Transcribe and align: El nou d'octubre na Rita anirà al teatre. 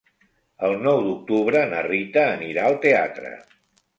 El 0.67 0.71
nou 0.85 1.01
d'octubre 1.07 1.61
na 1.75 1.83
Rita 1.89 2.25
anirà 2.39 2.65
al 2.71 2.79
teatre. 2.87 3.35